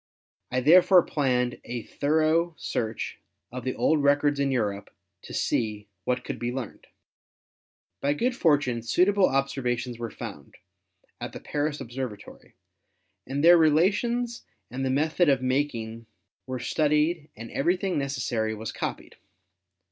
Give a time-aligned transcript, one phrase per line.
[0.49, 3.19] I therefore planned a thoro search
[3.51, 4.89] of the old rec ords in Europe
[5.21, 6.87] to see what could be learned."
[8.01, 10.55] By good fortune suitable observations were found
[11.19, 12.55] at the Paris Observatory
[13.27, 16.07] and their relations and the method of making
[16.47, 19.17] were studied and everything necessary was copied.